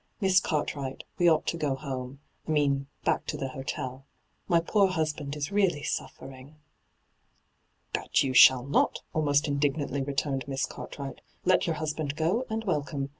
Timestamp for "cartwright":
10.65-11.21